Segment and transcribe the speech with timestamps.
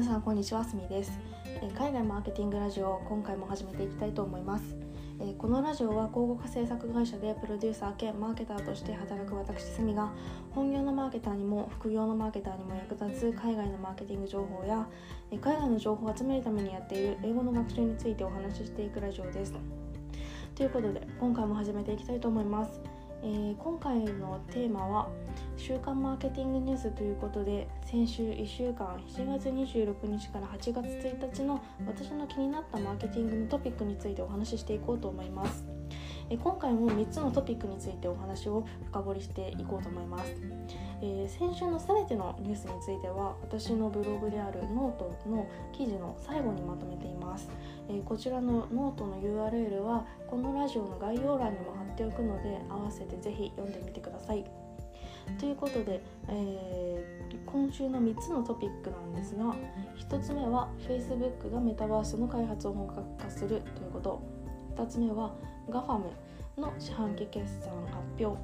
[0.00, 1.12] 皆さんこんにちはすみです。
[1.76, 4.74] 海外マーケティングラジオ今回も始めていきたいと思います。
[5.36, 10.10] このラジオは広告制作会社でプロデューサー兼マーケターとして働く私すみが
[10.52, 14.88] 本業のマーケターにも副業のマーケターにも役立つ海外のマーケティング情報や
[15.30, 19.52] 海外の情報を集めるためにやっている英語の学習についてお話ししていくラジオです。
[20.54, 22.80] ということで今回も始めていきたいと思います。
[23.22, 25.08] えー、今回のテーマは
[25.56, 35.79] 週刊マーケティングニュースということで先週1週間7月26日から8月1日の私の気になったマーケティングのトピックについてお話ししていこうと思います。
[36.32, 40.32] え今回も3つのトピックについてお話を深掘りしていこうと思います、
[41.02, 47.48] えー、先週の全てのニュースについては私のブログであるノートの記事の最後にまとめています、
[47.88, 54.44] えー、こちらのノートの URL はこのラジオの概要欄にも貼っておくので合わせてぜひ読んでみてください。
[55.38, 59.54] ということで、えー、今週の3つのトピックなんですが
[60.08, 64.40] 1つ目は Facebook がメタバースの開発を本格化するということ。
[64.76, 65.34] 2つ目は
[65.70, 66.02] GAFAM
[66.58, 68.36] の四半期決算発表。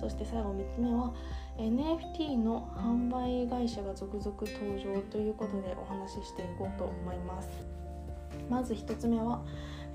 [0.00, 1.14] そして最後3つ目は
[1.56, 7.48] NFT の販売会社が続々登場ということでお話ししていこうと思います。
[8.50, 9.40] まず1つ目は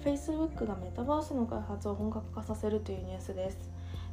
[0.03, 3.69] Facebook がメタバースの開発を本格化させるというニュースです。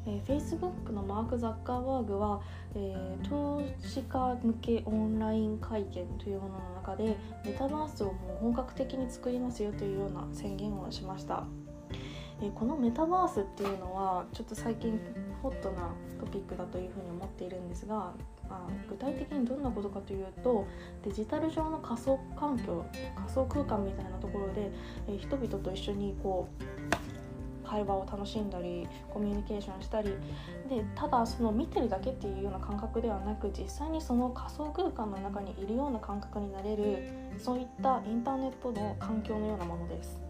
[0.07, 2.41] えー、Facebook のマーク・ザッカーバーグは、
[2.75, 11.45] えー、投資家向けオンライン会見というものの中でメタバースをもう本格的に作りますよというような宣言をしました。
[12.43, 15.01] えこのメタバースっていうのはちょっと最近
[15.43, 18.13] ホットなトピックだというふうに思っているんですが、
[18.49, 20.67] まあ、具体的にどんなことかというと
[21.05, 22.85] デジタル上の仮想環境
[23.17, 24.71] 仮想空間みたいなところで、
[25.09, 30.11] え人々と一緒にこう会話を楽しんだりコミュニケーションしたり
[30.69, 40.21] でただその見てるだけっていうような感覚ではなく実際にその仮想空間の中にいるような感覚になれるそういったインターネットの環境のようなものです。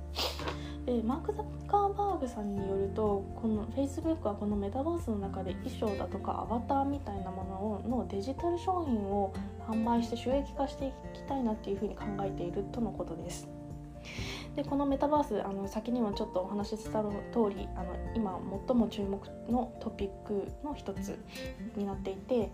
[0.86, 9.34] でマーク・ザッカーバーグさんによるとこの Facebook はこのメタバースの中で衣装だとかアバターみたいなもののデジタル商品を
[9.68, 13.48] 販売して収益化していきたいなっていうふうに考えているとのことです。
[14.54, 17.10] でこのメタバースあの先にもちょっとお話しした通
[17.50, 19.20] りあの今最も注目
[19.50, 21.18] のトピックの一つ
[21.76, 22.52] になっていて、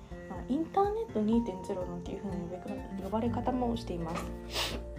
[0.49, 4.92] インターネット2.0なんていうふうに呼ばれ方もしています。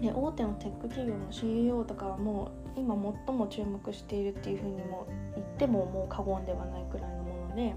[0.00, 2.94] で大手のテック企業の CEO とかはもう今
[3.26, 7.74] 最も注目しているっていうふうにも言ってももう過言ではないくらいのもので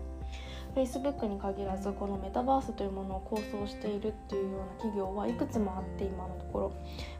[0.75, 6.73] Facebook に限らずこのメタバースというものを構想しているっていうような企業はいくつもあって今のところ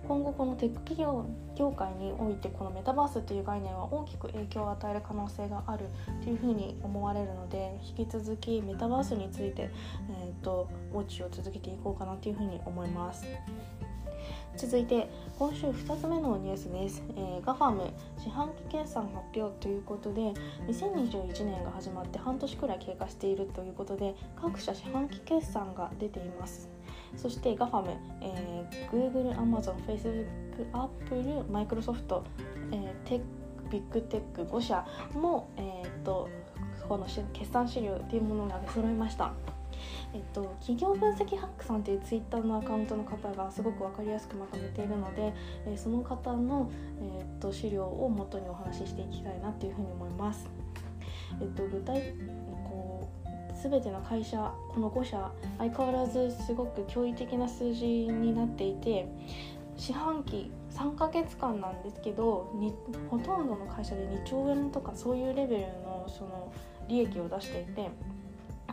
[0.08, 1.26] 今後このテック企業
[1.56, 5.88] 業界においてこのメタバースという概念は大きく影響を与える可能性がある
[6.24, 9.70] というふうに思われるので引き続きメタバースについて、
[10.10, 13.26] えーと、ウォッチを続けていこうかなというふうに思います。
[14.56, 20.34] 続いて今週2つ目のニュースです、えー、ガファム四半期決算発表ということで
[20.68, 26.70] 2021年が始まって半年くらい経過しているということで各社四半期決算が出ています。
[27.18, 30.26] そしてガファム、えー、Google、Amazon、Facebook、
[30.72, 32.24] Apple、Microsoft、
[32.72, 33.26] えー、テック
[33.72, 36.30] ビッグテック5社も、えーと、
[36.88, 39.34] この決算資料というものが出揃いました。
[40.14, 45.34] えっと、企業分析ハックさんというツイッターのアカウントの方がすごく分かりやすくまとめているので、
[45.68, 46.70] え、その方の、
[47.02, 50.48] え、っと資料を元にお話ししていきたいなというふうに思います。
[51.40, 52.14] えっと、具体
[52.68, 53.22] こう
[53.62, 59.08] 全ての会社この5社相変わらずすごく驚異的な数字になっていて
[59.78, 62.74] 四半期3ヶ月間なんですけどに
[63.10, 66.52] ほとんどの会社で2兆円とかそういうレベルのその
[66.88, 67.90] 利益を出していて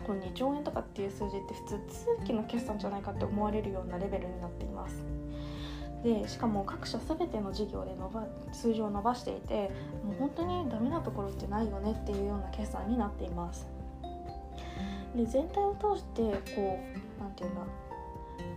[0.09, 5.05] この2兆円とかっていう数字って普通通期の決算じゃないかって思われるようなレベルになっています。
[6.03, 9.71] でしかも各社全ての事業で伸ば数字を伸ばしていて
[10.05, 13.69] もう本当にダメなところってないよねっていうような決算になっています。
[15.15, 16.23] で全体を通して
[16.57, 16.79] こ
[17.19, 17.61] う何て言うんだ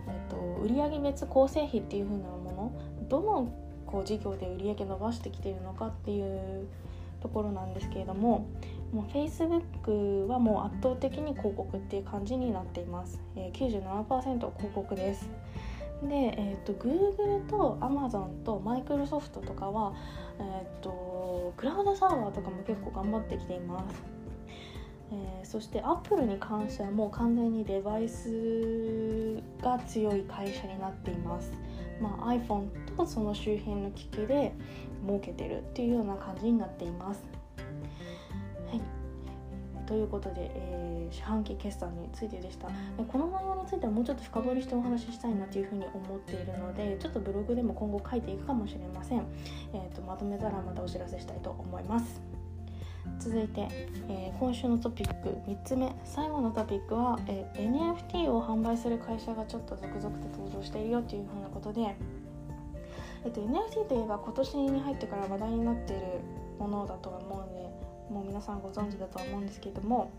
[0.08, 3.52] えっと、売上別構成比っていう風なものどの
[3.86, 6.66] こう事業で売上伸ばしてきているのかっていう
[7.22, 8.46] ところなんですけれども
[8.92, 15.30] もう Facebook はもう圧倒的に広告っていう感じになっています、えー、97%広告です。
[16.02, 19.94] で、えーと、Google と Amazon と Microsoft とかは、
[20.40, 24.02] えーと、クラウドサーバーとかも結構頑張ってきています。
[25.12, 31.52] えー、そして Apple に関してはもう完全にデバイスが強い会社になっています、
[32.02, 34.52] まあ、iPhone とその周辺の機器で
[35.06, 37.24] 儲けてるっていうような感じになっています。
[38.68, 38.80] はい、
[39.86, 42.68] ということで、えー、四半期決算についてでした。
[42.68, 42.74] で
[43.06, 49.24] この内容についてはもうちょっと深掘りしてお話ししたいなというふうに思っているのでちょっとブログでも今後書いていくかもしれません、
[49.72, 52.41] えーと、まとめたらまたお知らせしたいと思います。
[53.18, 53.68] 続いて、
[54.08, 61.96] えー、今週のトピック3つ目最後のトピックは、えー、NFT を販売する会社がちょっと続々と登場しているよというふうなことで、
[63.24, 66.02] えーと、NFT といえば今年に入ってから話題になっている
[66.58, 67.62] ものだとは思うので
[68.12, 70.10] もう皆さんご存知だとは思うんですけれども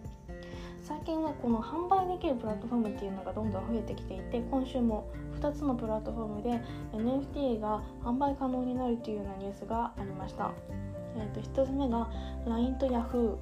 [0.82, 5.10] 最近はこの販売できるプラットフォームっていうのがどんどん増えてきていて今週も
[5.40, 6.62] 2つのプラットフォームで
[6.94, 10.52] NFT が販売可能になるというようなニュースがありました。
[11.18, 12.10] えーと、1つ目が
[12.46, 13.38] LINE と Yahoo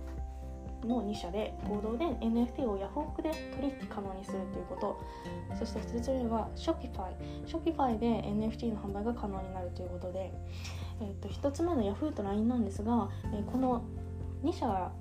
[0.86, 5.00] の2社で合同で NFT をヤフオクで取引可能にするということ。
[5.58, 7.12] そして2つ目は Shopify
[7.46, 10.32] Shopify で NFT の販売が可能になるということで、
[11.02, 13.84] えーと、1つ目の Yahoo と LINE なんですが、えー、この
[14.44, 14.92] 2社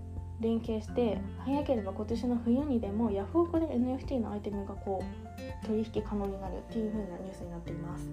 [0.41, 8.09] 連携して早ければ今年の冬にでもヤフオクで NFT のアイテムがこう取引可能になるっていう風なニュースになっています。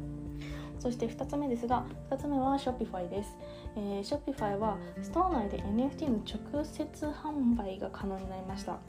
[0.87, 3.35] そして2つ目ですが2つ目は Shopify です、
[3.75, 8.79] えー、Shopify はストア内で NFT の直接販売が可能になりました。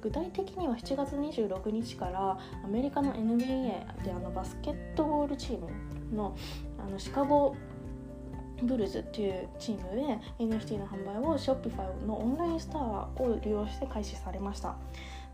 [0.00, 5.68] 具体的には7月26日からアメリカの NBA であのバスケットボールチーム
[6.16, 6.34] の
[6.78, 7.54] あのシカゴ
[8.62, 14.74] ブルズっていうチームで NFT の販売を Shopify のオンラインストアを利用して開始されました。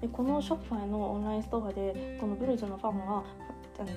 [0.01, 3.23] でこの Shopify のオンラインストアでこのブルズのファンは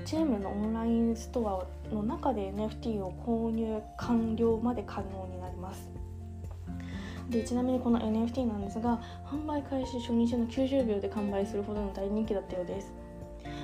[0.06, 5.89] チームのオンラインストアの中で NFT を購入完了まで可能になります。
[7.30, 12.94] でちなみにこの NFT なんですが販売開始初日の90秒で完売するほどの大人気だったようです。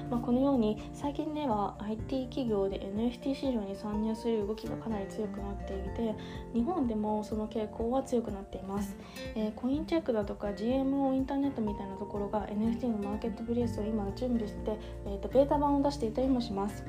[0.10, 6.16] まあ、このように最近では IT 企業で NFT 市場に参入する動きがかなり強くなっていて
[6.54, 8.96] 日本でもその傾向は強くなっています、
[9.36, 16.86] えー、コインチェックだとか GMO インターネットみたいなところが NFT のマーケットプレイスを今準備して、えー、とベータ版を出していたりもします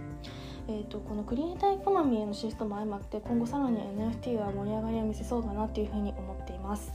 [0.70, 6.92] えーと、このクリエイターエコノミーへのシフトも相まって今後さらに NFT は盛り上がりを見せそうだなというふうに思っています。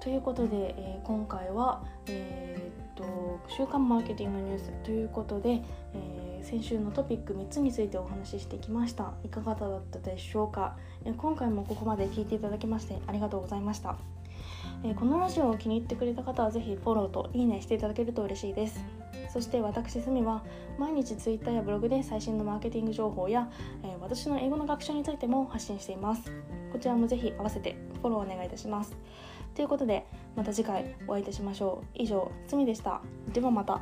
[0.00, 5.62] ということで、えー、今回は、えーと、週刊マーケティングニュースということで、
[5.94, 9.12] えー、先週のトピック3つについてお話ししてきました。
[9.24, 13.96] いかがだったでしょうか、えー、今回もここまで聞いていただきましてありがとうございました、
[14.84, 18.80] えー、このラジオを気に入ってくれた方はぜひフォローといいねしていただけると嬉しいです。
[19.32, 20.42] そして私すみは
[20.78, 23.50] 毎日 Twitter やブログで最新のマーケティング情報や、
[23.82, 26.30] え私の英語の学習についても発信しています。
[26.70, 28.94] こちらもぜひ合わせてフォローお願いいたします。
[29.54, 30.06] ということで
[30.36, 31.86] また次回お会いいたしましょう。
[31.94, 33.00] 以上つみでした。
[33.32, 33.80] ではまた。